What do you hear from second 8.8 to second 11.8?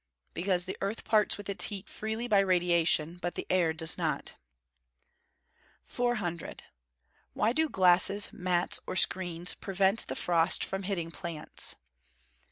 or screens, prevent the frost from hitting plants?